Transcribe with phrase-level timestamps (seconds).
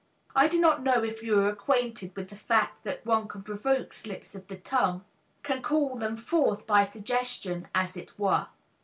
[0.35, 3.93] I do not know if you are acquainted with the fact that one can provoke
[3.93, 5.05] slips of the tongue,
[5.43, 8.47] can call them forth by suggestion, as it were.